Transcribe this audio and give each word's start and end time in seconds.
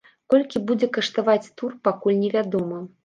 Колькі 0.33 0.61
будзе 0.71 0.89
каштаваць 0.97 1.51
тур, 1.61 1.77
пакуль 1.89 2.19
невядома. 2.23 2.81